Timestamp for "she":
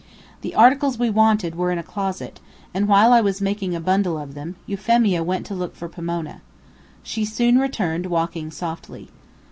7.03-7.23